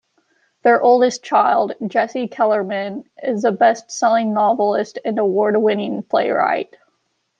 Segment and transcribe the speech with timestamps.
[0.63, 6.75] Their oldest child, Jesse Kellerman, is a bestselling novelist and award-winning playwright.